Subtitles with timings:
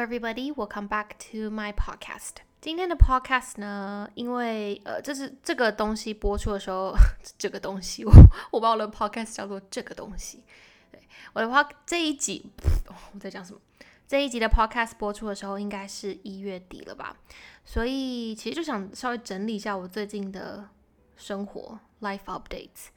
[0.00, 0.50] everybody.
[0.52, 2.36] Welcome back to my podcast.
[2.60, 6.94] 今天的 podcast 呢，因为呃，这是这个东西播出的时候，
[7.38, 8.12] 这个东西我
[8.52, 10.42] 我把我的 podcast 叫做这个东西。
[10.90, 11.00] 对，
[11.34, 12.50] 我的 pod 这一集
[13.12, 13.60] 我在讲什么？
[14.08, 17.16] 这一集的 podcast 播出的时候，应该是一月底了吧？
[17.64, 20.68] 所以其实就想稍微整理一下我最近的
[21.16, 22.88] 生活 life updates。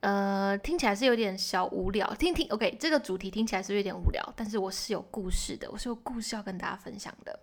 [0.00, 2.06] 呃，听起来是有点小无聊。
[2.14, 7.38] 听听，OK，这个主题听起来是有点无聊，但是我是有故事的，我是有故事要跟大家分享的。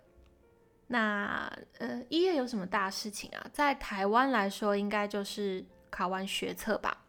[0.88, 3.46] 那呃，一月有什么大事情啊？
[3.52, 7.04] 在台湾来说，应该就是考完学测吧。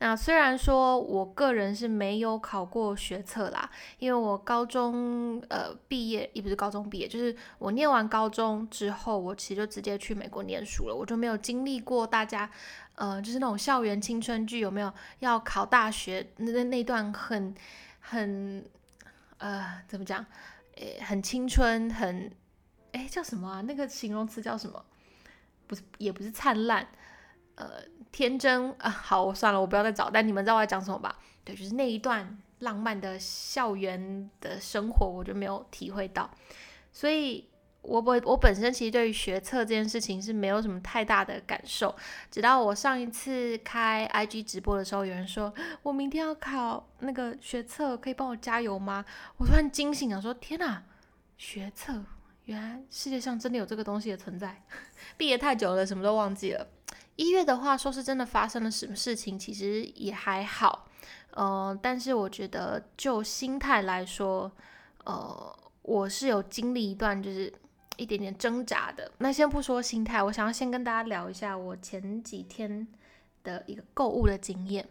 [0.00, 12.50] 那虽然说我个人是没有考过学测啦，因为我高中呃毕业，也不是高中毕业，就是我念完高中之后，我其实就直接去美国念书了，我就没有经历过大家
[12.94, 17.54] 呃就是那种校园青春剧有没有要考大学那那那段很
[18.00, 18.64] 很
[19.38, 20.24] 呃怎么讲，
[20.76, 22.30] 诶很青春很
[22.92, 23.60] 诶叫什么啊？
[23.62, 24.84] 那个形容词叫什么？
[25.66, 26.86] 不是也不是灿烂，
[27.56, 27.82] 呃。
[28.14, 30.08] 天真啊，好，我算了，我不要再找。
[30.08, 31.18] 但你们知道我在讲什么吧？
[31.42, 36.30] 对，就是那一段浪漫的校园的生活，我就没有体会到。
[36.92, 37.48] 所以，
[37.84, 41.94] 我我我本身其实对于学测这件事情是没有什么太大的感受。
[42.30, 49.04] 直到我上一次开 IG 直播的时候，有人说我明天要考那个学测，可以帮我加油吗？
[49.36, 50.82] 我突然惊醒了，说天哪，
[51.36, 52.02] 学测，
[52.46, 54.62] 原来世界上真的有这个东西的存在。
[55.16, 56.66] 毕业太久了，什么都忘记了。
[57.16, 60.88] 一月的话，说是真的发生了什么事情，其实也还好，
[61.30, 64.50] 呃，但是我觉得就心态来说，
[65.04, 67.52] 呃，我是有经历一段就是
[67.96, 69.10] 一点点挣扎的。
[69.18, 72.86] 那先不说心态，我想要先跟大家聊一下我前几天
[73.42, 74.88] 的一个购物的经验。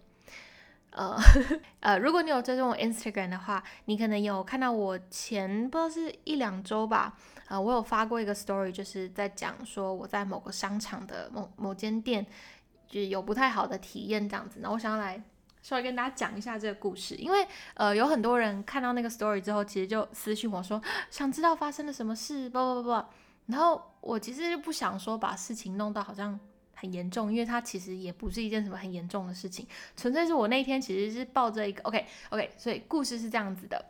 [0.92, 1.18] 呃
[1.82, 7.18] 呃，如果你有追踪我 Instagram 的话，你可能有看到我前不知道是一两周吧。
[7.48, 12.24] 呃，我有发过一个 story，就是在讲说我在某个商场的某某间店，
[12.88, 14.60] 就是有不太好的体验这样子。
[14.62, 15.20] 那我想要来
[15.64, 20.80] 稍微跟大家讲一下这个故事，因为呃有很多人看到那个 story 之后，其实就私信我说
[21.10, 23.06] 想知道发生了什么事，不不不不。
[23.48, 26.40] 然后我其实就不想说把事情弄到好像
[26.74, 29.66] 很严重，因为它其实也不是一件什么很严重的事情，
[29.96, 33.86] 纯粹是我那天其实是抱着一个 OK OK，所以故事是这样子的。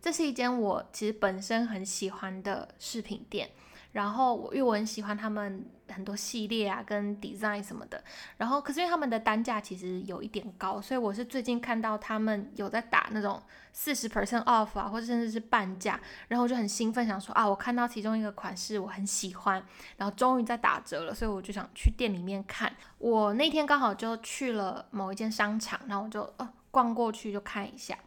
[0.00, 3.50] 这是一间我其实本身很喜欢的饰品店，
[3.92, 8.02] 然后我因为我很喜欢他们很多系列啊跟 design 什么的，
[8.36, 13.42] 然后可是因为他们的单价其实有一点高，所以我是最近看到他们有在打那种
[13.72, 19.62] 四十 percent off 啊，或者甚至是半价，然后我就很兴奋，想说啊，我看到其中一个款式我很喜欢，
[19.96, 22.72] 然后终于在打折了，所以我就想去店里面看。
[22.98, 27.98] 我那天刚好就去了某一间商场，然后我就呃逛过去就看一下，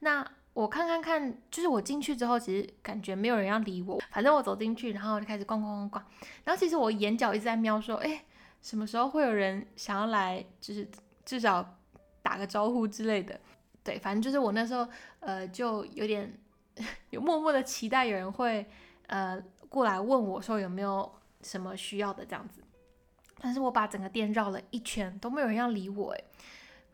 [0.00, 0.26] 那。
[0.56, 4.00] 我看看看，就是我进去之后，其实感觉没有人要理我。
[4.10, 6.04] 反正我走进去，然后就开始逛逛逛逛。
[6.44, 8.24] 然后其实我眼角一直在瞄，说，哎，
[8.62, 10.88] 什么时候会有人想要来，就是
[11.26, 11.76] 至少
[12.22, 13.38] 打个招呼之类的。
[13.84, 14.88] 对，反正就是我那时候，
[15.20, 16.32] 呃，就有点
[17.10, 18.64] 有默默的期待有人会，
[19.08, 21.12] 呃，过来问我说有没有
[21.42, 22.62] 什么需要的这样子。
[23.38, 26.24] 但是我把整个店绕了一圈，都没有人要理我，哎。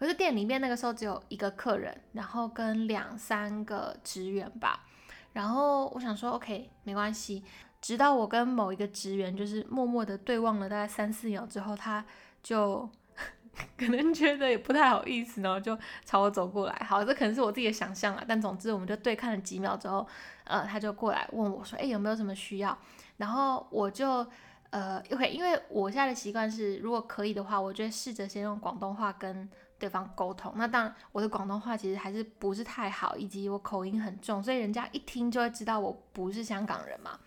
[0.02, 4.84] 可是店里面那个时候只有一个客人，然后跟两三个职员吧。
[5.32, 7.44] 然后我想说，OK，没关系。
[7.80, 12.04] 直到我跟某一个职员就是默默的对望了大概三四秒之后，他
[12.42, 12.90] 就
[13.78, 16.74] 可能觉得也不太好意思，然后就朝我走过来。
[16.84, 18.24] 好，这可能是我自己的想象啊。
[18.26, 20.04] 但总之，我们就对看了几秒之后，
[20.42, 22.76] 呃，他就过来问我说：“哎，有没有什么需要？”
[23.18, 24.26] 然后我就
[24.70, 29.48] 呃，OK，因为我现在的习惯是，如果可以的话，我就试着先用广东话跟。
[29.82, 37.18] 对方沟通，那当然我的广东话其实还是不是太好，以及我口音很重，所以人家一听就会知道我不是香港人嘛。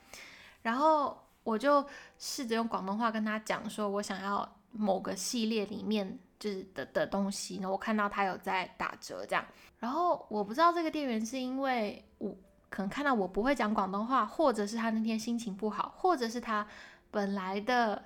[0.61, 1.85] 然后我就
[2.17, 9.44] 试着用广东话跟他讲说，我想要某个系列里面就是的的东西，那我看到他有在打折这样。
[9.80, 12.33] 然后我不知道这个店员是因为我
[12.69, 16.65] 可能看到我不会讲广东话，或者是他那天心情不好，或者是他
[17.12, 18.01] 本来的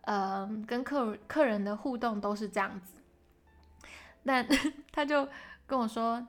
[0.00, 2.94] 呃跟客客人的互动都是这样子。
[4.24, 4.46] 但
[4.92, 5.28] 他就
[5.66, 6.26] 跟我说，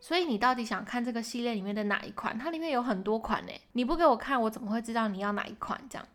[0.00, 2.38] 所以你到底想看这个系列里面的哪一款？
[2.38, 5.80] 它里面有很多款呢，你不给我看，我怎么会知道你要哪一款？
[5.90, 6.08] 这样，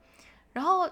[0.53, 0.89] 然后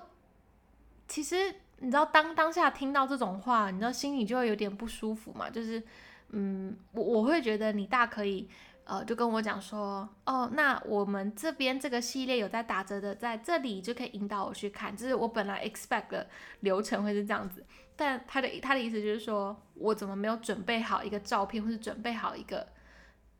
[1.08, 5.82] 其实你知道，当当下听到这种话，你知道心里就会有点不舒服嘛，就是，
[6.30, 8.50] 嗯，我我会觉得你大可以。
[8.84, 14.94] 呃，就跟我讲说，哦，那我们这边这个系列有在打折的，在这里就可以引导我去看。
[14.98, 16.28] 就是我本来 expect 的
[16.62, 17.64] 流程会是这样子，
[18.02, 22.68] 但他的他的意思就是说我怎么没有准备好一个照片，或是准备好一个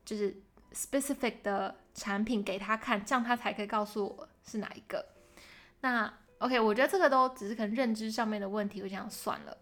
[0.04, 0.32] 就是
[0.72, 5.04] specific 的产品给他看，这样他才可以告诉我是哪一个。
[5.80, 9.58] 那 OK，我觉得这个都只是可能认知上面的问题，我想算了。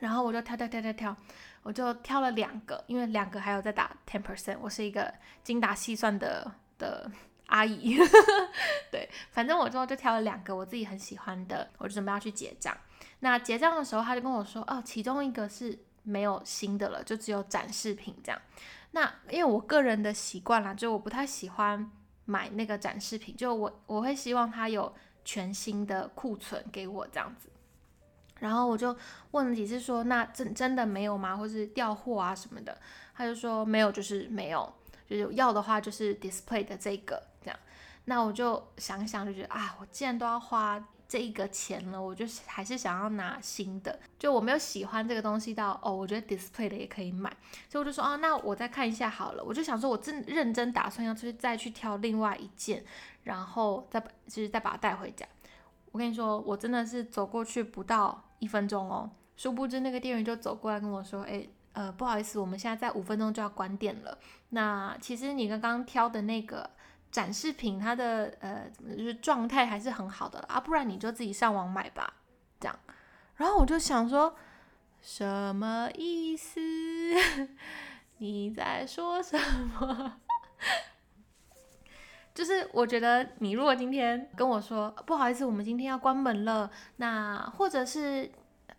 [0.00, 1.16] 然后我就挑挑挑挑挑，
[1.62, 5.12] 我就挑了两个，因为两个还有在打 ten percent，我是一个
[5.44, 7.10] 精打细算的的
[7.48, 7.98] 阿姨。
[8.90, 12.74] 对，反正我之后就挑了两个我自己很喜欢的，我就准备要去结账。
[13.24, 18.42] 那结账的时候，他就跟我说，哦，其中一个是没有新的了，就只有展示品这样。
[18.90, 21.88] 那因为我个人的习惯啦，就我不太喜欢
[22.24, 24.92] 买那个展示品，就我我会希望他有
[25.24, 27.48] 全新的库存给我这样子。
[28.40, 28.96] 然后我就
[29.30, 31.36] 问了几次，说那真真的没有吗？
[31.36, 32.76] 或是调货啊什么的？
[33.14, 34.74] 他就说没有，就是没有，
[35.08, 37.56] 就是要的话就是 display 的这个这样。
[38.06, 40.84] 那我就想想，就觉得啊，我既然都要花。
[41.12, 47.30] 这一个钱了，我就还是想要拿新的，就我没有喜欢这个东西到哦，我觉得 display 的也可以买，
[47.68, 49.44] 所以我就说啊，那我再看一下好了。
[49.44, 52.82] 我就想说，我真认真打算要出去再去挑另外一件，
[53.24, 55.26] 然后再就是再把它带回家。
[55.90, 64.16] 我跟你说，我真的是走过去不到一分钟哦，殊不知那个店员就走过来跟我说，哎，呃，不好意思，我们现在在五分钟就要关店了。
[64.48, 66.70] 那其实你刚刚挑的那个。
[67.12, 68.64] 展示品它的呃
[68.96, 72.14] 就是状态还是很好的啊，不然你就自己上网买吧，
[72.58, 72.76] 这样。
[73.36, 74.34] 然后我就想说，
[75.02, 76.58] 什么意思？
[78.16, 79.38] 你在说什
[79.78, 80.20] 么？
[82.34, 88.32] 就是我觉得你如果今天跟我说不好意思，我们今天要关门了，那或者是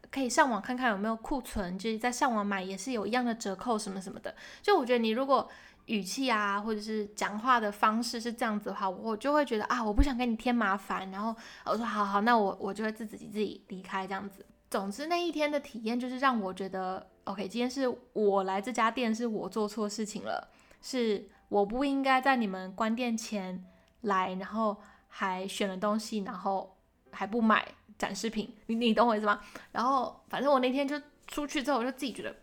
[0.10, 4.34] 可以上网看看有没有库存，就是在上网买也是有一样的折扣什么什么的。
[4.64, 5.48] 就我觉得你如果。
[5.88, 11.12] 语气啊，或者是讲话的方式是这样子的话，我就会觉得啊，我不想给你添麻烦。
[11.12, 11.36] 然后
[11.66, 14.46] 我说好好，那我我就会自己自己离开这样子。
[14.70, 20.50] 总之那一天的体验就是让我觉得，OK，今天是我来这家店，是我做错事情了，
[20.82, 23.64] 是我不应该在你们关店前
[24.02, 24.78] 来，然后
[25.10, 26.76] 还选了东西，然后
[27.12, 27.68] 还不买
[28.00, 28.56] 展示品。
[28.68, 29.42] 你你懂我意思吗？
[29.74, 32.34] 然后反正我那天就出去之后，我就自己觉得。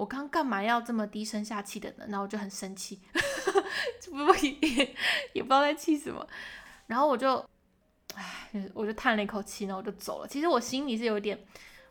[0.00, 2.06] 我刚干嘛要这么低声下气的呢？
[2.08, 2.98] 然后我就很生气，
[4.10, 4.94] 不也
[5.34, 6.26] 也不知道在气什么。
[6.86, 7.44] 然后我就，
[8.14, 10.26] 唉，我就叹了一口气，然后我就走了。
[10.26, 11.38] 其实我心里是有点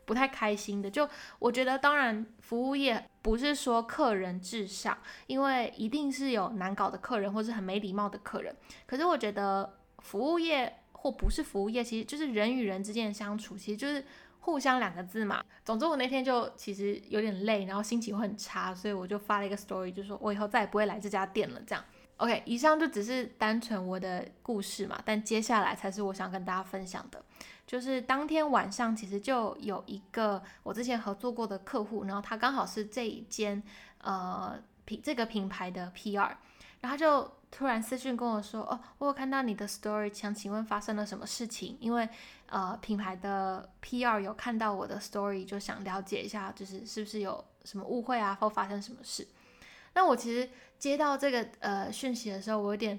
[0.04, 0.90] 不太开心的。
[0.90, 1.08] 就
[1.38, 4.98] 我觉得，当然服务业不是说客人至上，
[5.28, 8.52] 因为一定是有难搞的客人或是很没礼貌的客人。
[8.86, 14.04] 可是我觉得服务业或不是服务业，其实就是人与人之间的相处，其实就是。
[14.40, 15.42] 互相两个字嘛。
[15.64, 21.60] 总之我那天就其实有点累，然后心情会很差，所以我就发了一个 story，就说我以后再也不会来这家店了。
[21.66, 21.84] 这样
[22.16, 25.00] ，OK，以上就只是单纯我的故事嘛。
[25.04, 27.22] 但接下来才是我想跟大家分享的，
[27.66, 33.62] 就是当天晚上其实就有一个我之前合作过的客户，然后他刚好是这一间
[34.02, 36.32] 呃品这个品牌的 PR，
[36.80, 37.30] 然后就。
[37.50, 41.76] 突然私讯跟我说：“哦，我有看到你的 story，想请问发生了什么事情？
[41.80, 42.08] 因为
[42.46, 49.26] 呃，品牌的 PR 有看到我的 story，就想了解一下，就是是不是有什么误会啊，或发生什么事？
[49.94, 50.48] 那我其实
[50.78, 52.98] 接到这个呃讯息的时候，我有点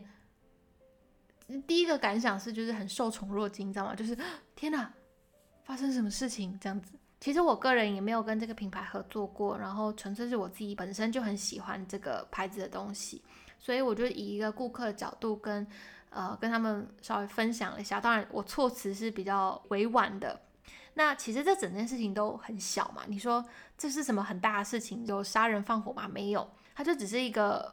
[1.66, 3.96] 第一个感想是，就是很受宠若惊，你知道吗？
[3.96, 4.18] 就是
[4.54, 4.94] 天哪，
[5.64, 6.92] 发生什么事情这样子？
[7.22, 13.24] 其实我个人也没有跟这个品牌合作过，然后纯粹是我自己本身就很喜欢这个牌子的东西。”
[13.62, 15.66] 所以我就以一个顾客的角度跟，
[16.10, 18.02] 呃，跟他们稍微分享了一下。
[18.02, 20.42] 当然，我措辞是比较委婉的。
[20.96, 23.04] 那其实这整件事情都很小嘛。
[23.08, 23.46] 你说
[23.78, 25.06] 这是什么很大的事情？
[25.06, 26.08] 有杀人放火吗？
[26.12, 27.72] 没有，它就只是一个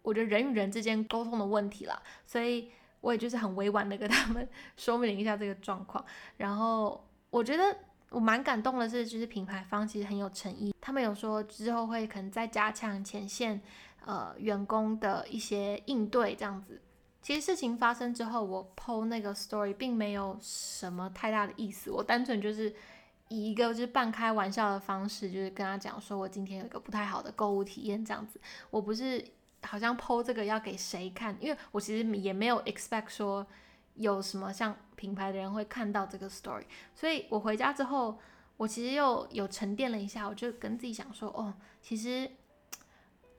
[0.00, 2.02] 我觉得人与人之间沟通的问题啦。
[2.24, 6.02] 所以我也就是很委婉的跟他们 说明一下这个状况。
[6.38, 7.76] 然后我觉得
[8.08, 13.60] 我蛮感动的是，就是品牌方其实很有诚意，他们有说之后会可能再加强前线。
[14.06, 16.80] 呃，员工的一些应对这样子，
[17.20, 22.72] 其实事情发生之后，我 PO 那个 story 并没有什么太大的意思，我单纯就是
[23.26, 29.24] 以一个就是半开玩笑的方式，就是跟他讲说我今天有一个不太好的购物体验这样子，我不是
[29.64, 33.44] 好像 PO 这个要给谁看，因为我其实也没有 expect 说
[33.96, 36.62] 有什么像品牌的人会看到这个 story，
[36.94, 38.16] 所以我回家之后，
[38.56, 42.30] 我其实又有沉淀了一下，我就跟自己讲说，哦，其实。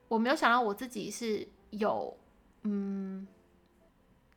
[0.08, 2.16] 我没有想到我自己是有，
[2.64, 3.28] 嗯，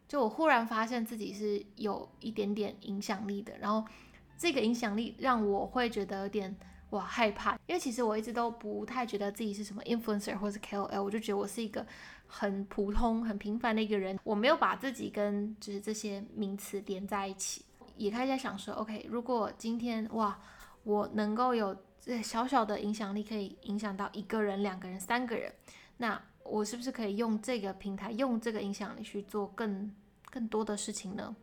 [0.08, 3.88] 就我忽然发现自己是有一点点影响力的，然后
[4.36, 6.56] 这个影响力让我会觉得有点
[6.90, 11.86] 哇害怕，因为其实我一直都不太觉得自己是什么 influencer 或是 KOL，我就觉得我是一个
[12.26, 17.64] 很普通、很平凡的一个人，我没有把自己跟就是这些名词连在一起，
[17.96, 20.36] 也开始在想说，OK，如果今天哇，
[20.82, 21.76] 我能够有。
[22.00, 25.52] 这小小的影响力可以影响到一个人、两个人、三个人，
[25.98, 29.94] 那我是不是可以用这个平台，用这个影响力去做更
[30.30, 31.36] 更多的事情呢？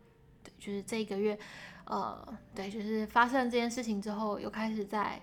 [0.44, 1.38] 对，就是这一个月，
[1.86, 5.22] 呃，对，就是发生这件事情之后，又开始在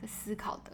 [0.00, 0.72] 在思考的。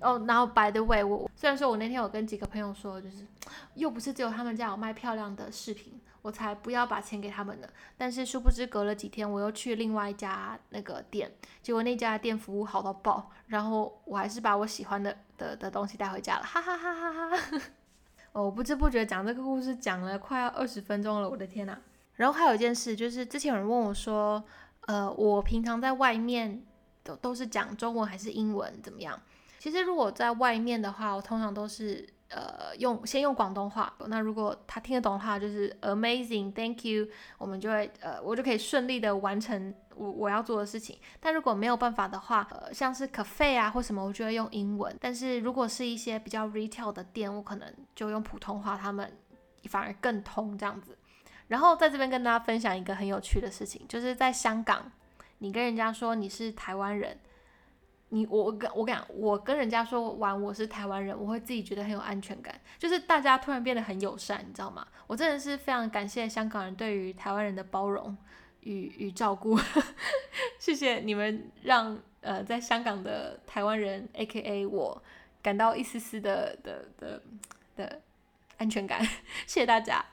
[0.00, 3.26] 哦，然后 by the way，我虽然说我那天有跟几个朋友说，就是
[3.72, 5.98] 又不是只有他们家有卖漂亮的饰品。
[6.20, 7.68] 我才不要把钱给他们呢。
[7.96, 11.32] 但是殊不知，隔了几天，我又去另外一家那个店，
[11.62, 17.60] 结果那家店服务好到爆，然后我还是把我喜欢的的的东西带回家了，哈哈哈哈哈哈。
[18.32, 21.78] 哦，不知不觉讲这个故事讲了快要二十分钟了，我的天呐！
[22.16, 24.44] 然后还有一件事，就是之前有人问我说，
[24.82, 26.62] 呃，我平常在外面
[27.02, 29.18] 都都是讲中文还是英文怎么样？
[29.60, 32.04] 其实如果在外面的话，我通常都是。
[32.32, 33.92] 呃，用先用广东话。
[34.06, 37.04] 那如果他听得懂的话，就是 amazing，thank you，
[37.38, 40.96] 我们就会呃，我就可以顺利的完成我我要做的事情。
[41.18, 44.96] 但如果没有办法的话，呃，像是 cafe 啊或什么，我就会用英文。
[45.00, 49.12] 但是如果是一些比较 retail 的店，我可能就用普通话，他们
[49.64, 50.96] 反而更通这样子。
[51.48, 54.92] 然后在这边跟大家分享一个很有趣的事情，就是在香港，
[55.38, 57.18] 你跟人家说你是台湾人。
[58.10, 64.86] 你我我跟我讲，我跟人家说完我是台湾人，我会自己觉得很有安全感，就是大家突然变得很友善，你知道吗？
[65.06, 68.16] 我真的是非常感谢香港人对于台湾人的包容
[68.60, 69.58] 与与照顾，
[70.58, 75.02] 谢谢你们让呃在香港的台湾人 A K A 我
[75.40, 77.22] 感到一丝丝的的的
[77.76, 78.00] 的
[78.58, 79.00] 安全感，
[79.46, 80.04] 谢谢大家。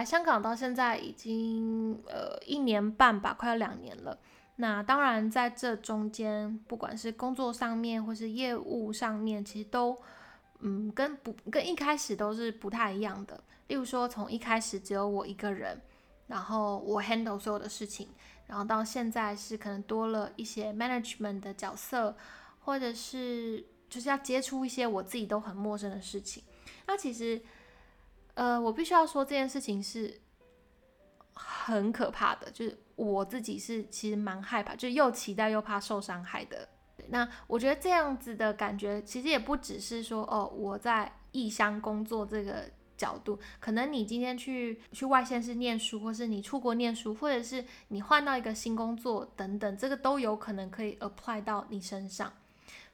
[0.00, 4.18] 来香港到现在已经呃一年半吧，快要两年了。
[4.56, 9.94] 那当然在这中间，不管是工作上面或是业务上面，其实都
[10.60, 13.44] 嗯跟不跟一开始都是不太一样的。
[13.66, 15.78] 例如说，从一开始只有我一个人，
[16.28, 18.08] 然后我 handle 所有的事情，
[18.46, 22.16] 然后到现在是可能多了一些 management 的角色，
[22.60, 26.42] 或者是就是要接触一些我自己都很陌生的事情。
[26.86, 27.38] 那其实。
[28.34, 30.20] 呃，我必须要说这件事情是
[31.34, 36.68] 很可怕的，就是我自己是其实蛮害怕，就又期待又怕受伤害的。
[37.08, 52.32] 那我觉得这样子的感觉，其实也不只是说哦，我在异乡工作这个角度，可能你今天去去外县市念书，或是你出国念书，或者是你换到一个新工作等等，这个都有可能可以 apply 到你身上。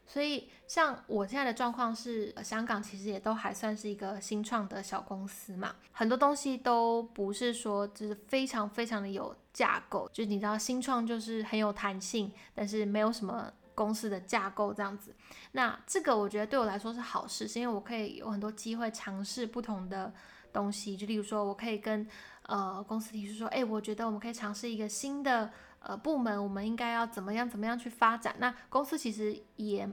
[0.06, 15.12] 所以，像我现在的状况是，香港其实也都还算是一个新创的小公司嘛，很多东西都不是说就是非常非常的有架构，就是你知道新创就是很有弹性，但是没有什么公司的架构这样子。
[15.52, 20.14] 那这个我觉得对我来说是好事，是因为我可以有很多机会尝试不同的
[20.52, 22.06] 东西，就例如说我可以跟
[22.42, 25.50] 呃公司提出说，哎，我觉得我们可以尝试一个新的。
[25.88, 28.34] 呃，部门我们应该要怎么样怎么样去发展？
[28.40, 29.88] 那公司其实也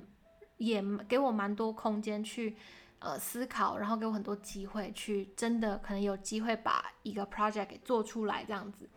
[0.58, 2.58] 也给我蛮多空间去
[2.98, 8.90] 呃思考，然后给我很多机会去真的可能有机会把一个 project 给做出来这样子。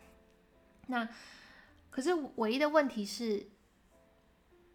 [0.87, 1.07] 那
[1.91, 3.47] 可是唯一的问题是，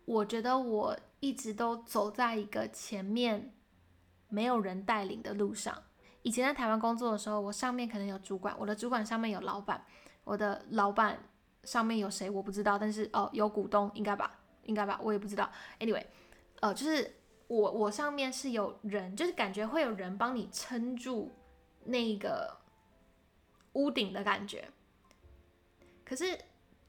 [0.06, 3.52] 我觉得我一直都走在一个前面
[4.30, 5.76] 没有人带领的路上。
[6.22, 9.84] 以前在台湾工作的时候，我上面可能有主管，我的主管上面有老板，
[10.24, 11.18] 我的老板。
[11.64, 15.50] 上面有谁我不知道，但是哦有股东应该吧，应该吧，我也不知道。
[15.80, 16.06] Anyway，
[16.60, 21.32] 呃，就是我我上面是有人，就是感觉会有人帮你撑住
[21.86, 22.58] 那个
[23.74, 24.70] 屋顶的感觉。
[26.04, 26.38] 可是，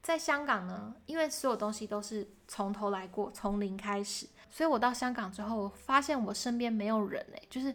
[0.01, 7.73] 在香港呢，因为所有东西都是从头来过，从零开始，所以我到香港之后，发现我身边没有人诶，就是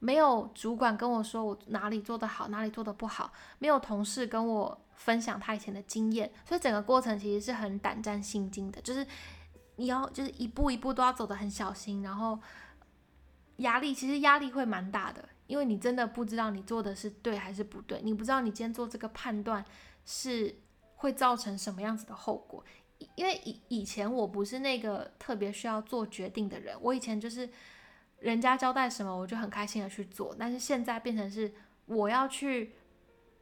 [0.00, 4.80] 没有主管跟我说我哪里做得好，哪里做得不好，没有同事跟我。
[5.00, 9.06] 分享他以前的经验，所以整个过程其实是很胆战心惊的，就是
[9.76, 12.38] 你要就是一步一步都要走得很小心，然后
[13.56, 19.64] 压力其实压力会蛮大的，因为你真的不知道你做的是对还是不对，你不知道你今天做这个判断
[20.04, 20.54] 是
[20.96, 22.62] 会造成什么样子的后果。
[23.14, 27.48] 因为以以前我不是那个特别需要做决定的人，我以前就是
[28.20, 31.52] 人家交代什么我就很开心的去做，但是现在变成是
[31.86, 32.72] 我要去。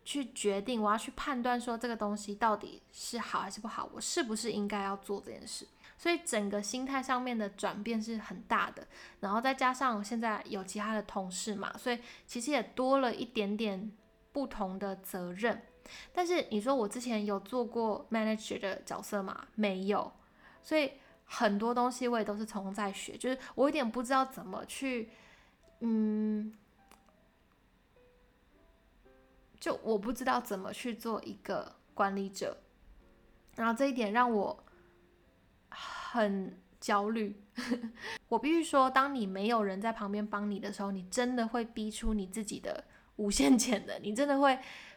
[0.05, 5.69] 去决定，我要去判断说这个东西到底是好还是不好，我是不是应该要做这件事？
[5.99, 8.87] 所以整个心态上面的转变是很大的。
[9.21, 13.93] 然后再加上现在有其他的同事嘛，所以其实也多了一点点
[14.33, 15.61] 不同的责任。
[16.15, 19.49] 但是你说我之前有做过 manager 的角色吗？
[19.57, 20.11] 没有。
[20.63, 20.93] 所以
[21.29, 25.11] 很多东西我也都是从在学，就是我有点不知道怎么去，
[25.81, 26.53] 嗯。
[29.61, 32.57] 就我不知道怎么去做一个管理者，
[33.57, 34.65] 然后这一点让我
[35.69, 37.43] 很焦虑。
[38.31, 42.85] 我必须说，当你没有人在旁边帮你的时候，你真的会逼出你自己的
[43.17, 44.57] 无限潜能，你真的会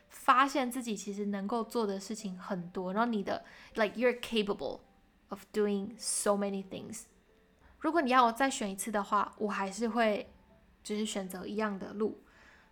[0.09, 4.81] 发现自己其实能够做的事情很多，然后你的 like you're capable
[5.31, 7.03] of doing so many things。
[7.79, 10.31] 如果你要我再选一次的话，我还是会
[10.83, 12.21] 就是选择一样的路，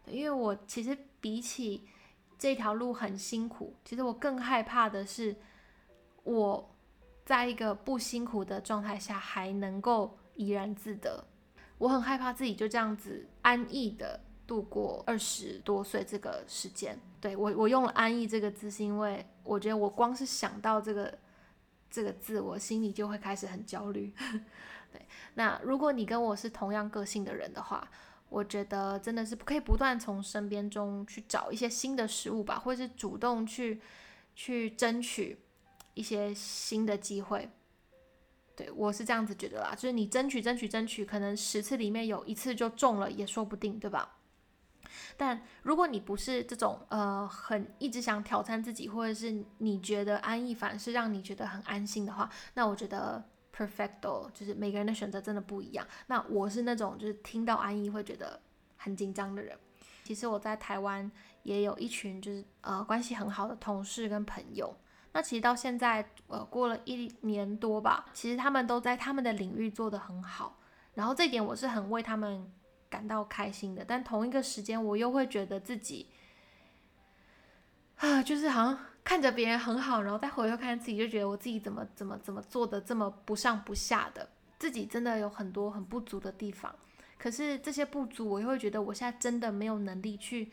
[0.06, 1.88] 因为我其实比起
[2.38, 5.36] 这条路很辛苦，其实我更害怕的是
[6.24, 6.76] 我
[7.26, 11.26] 在一个不辛苦的状态下还能够怡然自得。
[11.78, 17.00] 我很害怕自己就这样子安逸的度过二十多岁这个时间。
[17.22, 21.18] 对我，我用了“安逸”这个字，是因为我觉得我光是想到这个
[21.90, 24.14] 这个字，我心里就会开始很焦虑。
[24.92, 25.02] 对，
[25.36, 27.90] 那如果你跟我是同样个性的人的话，
[28.30, 33.82] 我觉得真的是可以不断从身边中去找一些新的事物吧，或者是主动去
[34.36, 35.38] 去争取
[35.94, 37.50] 一些新的机会。
[38.56, 44.19] 对我是这样子觉得啦，就是你争取争取争取，可能十次里面有一次就中了也说不定，对吧？
[45.18, 53.24] 但如果你不是这种呃很一直想挑战自己，或者是你觉得安逸反是让你觉得很安心的话，那我觉得。
[53.52, 55.86] Perfecto，就是每个人的选择真的不一样。
[56.08, 58.40] 那我是那种就是听到安逸会觉得
[58.78, 59.54] 很紧张的人。
[60.06, 61.12] 其实我在台湾
[61.44, 64.74] 也有一群就是呃关系很好的同事跟朋友。
[65.12, 70.58] 那其实到现在呃过了一年多吧，其实他们都在他们的领域做得很好。
[70.94, 72.50] 然后这点我是很为他们
[72.90, 73.86] 感到开心的。
[73.86, 76.08] 但同一个时间我又会觉得自己
[77.98, 78.80] 啊，就是好像。
[79.02, 84.30] 看着别人很好，然后再回头看自己，就觉得我自己怎么怎么怎么做的这么不上不下的，
[84.60, 86.76] 自己真的有很多很不足的地方。
[87.18, 90.52] 可是这些不足，我又会觉得我现在真的没有能力去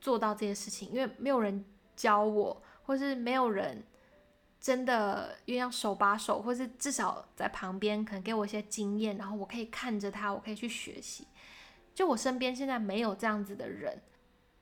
[0.00, 1.64] 做到这些事情，因为没有人
[1.94, 3.84] 教我，或是没有人
[4.60, 11.28] 真的愿意手把手，或是至少在旁边可能给我一些经验，然后我可以看着他，我可以去学习。
[11.94, 14.02] 就我身边现在没有这样子的人。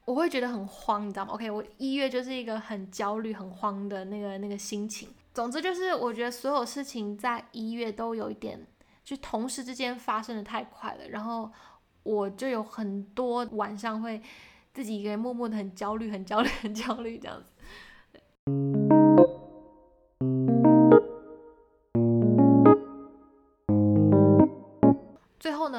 [0.04, 5.08] 我会觉得很慌，你知道吗？OK，我一月就是一个很焦虑、很慌的那个那个心情。
[5.32, 8.66] 总之就是，我觉得所有事情在一月都有一点，
[9.04, 11.08] 就同时之间发生的太快了。
[11.08, 11.50] 然后
[12.02, 14.20] 我就有很多晚上会
[14.74, 19.01] 自己一个人默默的很焦虑、很焦虑、很焦虑这样子。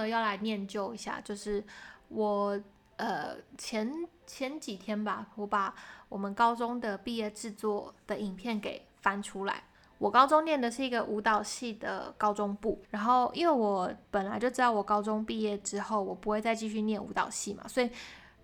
[0.07, 1.63] 要来念旧一下，就是
[2.09, 2.59] 我。
[2.95, 3.91] 呃，前
[4.27, 5.73] 前几天吧，我把
[6.09, 9.63] 我们高中的毕业制作的影片给翻出来。
[9.97, 17.89] 我高中念的是一个舞蹈系的高中部，然后因为我本来就知道我高中毕业之后我不会再继续念舞蹈系嘛，所以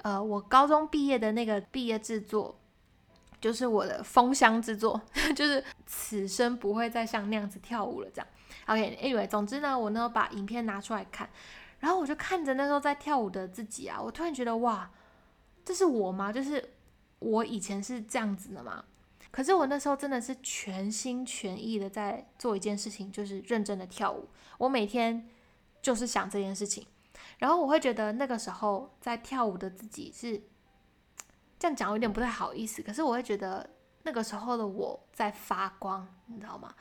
[0.01, 2.57] 呃，我高中毕业的那个毕业制作
[3.39, 5.01] 就是我的封箱之作，
[5.35, 8.09] 就是此生不会再像那样子跳舞了。
[8.13, 8.27] 这样
[8.67, 11.29] ，OK，Anyway，总之呢，我呢把影片拿出来看。
[11.79, 14.91] 然后我就看着那时候在跳舞的自己啊，我突然觉得哇，
[15.63, 16.31] 这是我吗？
[16.33, 16.71] 就是
[17.19, 18.83] 我以前是这样子的吗？
[19.31, 24.27] 可是我那时候真的是全心全意的在做一件事情，就是认真的跳舞。
[24.57, 25.29] 我每天
[25.81, 26.85] 就是想这件事情，
[27.37, 30.41] 然后我会觉得那个时候在跳舞的自己是
[31.59, 33.69] 这样讲有点不太好意思，可是我会觉得
[34.03, 36.73] 那个时候的我在发光，你知道吗？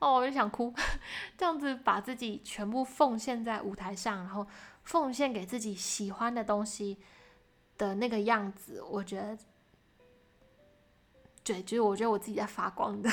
[0.00, 0.74] 哦，我就想哭，
[1.38, 4.44] 这样子把自己全部奉献在舞台上，然后
[4.82, 6.98] 奉献给自己喜欢的东西
[7.78, 9.38] 的那个样子，我觉得，
[11.44, 13.08] 对，就是我觉得我自己在发光的。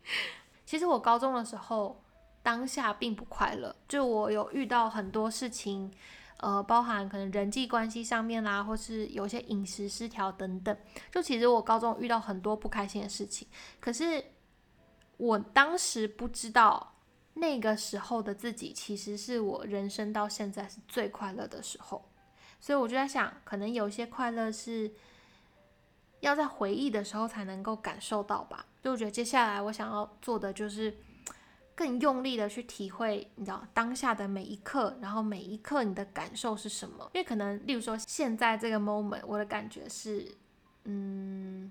[0.66, 2.04] 其实我高中的时候，
[2.42, 5.90] 当下并不快乐，就我有遇到很多事情，
[6.38, 10.76] 呃，包含可能人际关系上面啦，或是有些饮食失调等等，
[11.10, 13.48] 就其实我高中遇到很多不开心的事情，
[13.80, 14.24] 可是。
[15.18, 16.92] 我当时不知道，
[17.32, 22.10] 那个时候的自己其实是我人生到现在是最快乐的时候，
[22.60, 24.92] 所以我就在想，可能有一些快乐是
[26.20, 28.66] 要在回忆的时候才能够感受到吧。
[28.82, 30.94] 就我觉得接下来我想要做的就是
[31.76, 37.08] 更用力的去体会，你知道当下的每一刻，然后每一刻你的感受是什么？
[37.14, 40.26] 因为可能，例如说现在这个 moment，我的感觉是，
[40.84, 41.70] 嗯，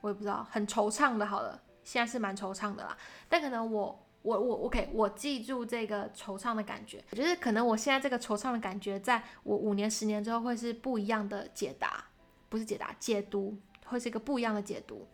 [0.00, 1.24] 我也不知道，很惆怅的。
[1.24, 1.62] 好了。
[1.82, 2.96] 现在是蛮惆怅的啦，
[3.28, 7.02] 但可能我我我 OK，我记住这个惆怅的感觉。
[7.10, 12.04] 我觉得可能我现在这个惆怅的感觉，在我五年、十年之后会是不一样的解答，
[12.50, 13.56] 不是解答，解读
[13.86, 15.08] 会是一个不一样的解读，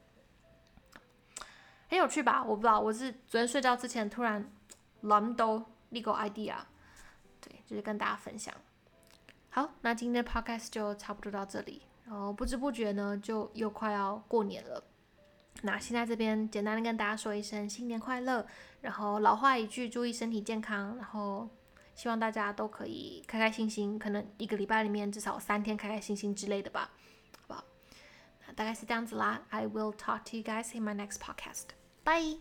[1.88, 2.42] 很有趣吧？
[2.42, 4.51] 我不知道，我是昨天睡觉之前突然
[5.03, 6.57] 諗到呢个 idea，
[7.40, 8.55] 对，就是跟大家分享。
[9.51, 14.83] 好，那今天的 podcast 就差不多到这里，然后不知不觉呢，就又快要过年了。
[15.62, 18.46] 那现在这边简单的跟大家说一声新年快乐，
[18.83, 21.49] 然后老话一句，注意身体健康，然后
[21.94, 26.90] 希望大家都可以开开心心，可能一个礼拜里面至少三天开开心心之类的吧，
[27.38, 27.64] 好不好？
[28.46, 29.40] 那大概是这样子啦。
[29.49, 31.76] I will talk to you guys in my next podcast.
[32.07, 32.37] Bye.